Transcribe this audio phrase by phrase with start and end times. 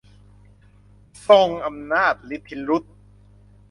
[1.27, 2.93] ทรงอำนาจฤทธิรุทธ์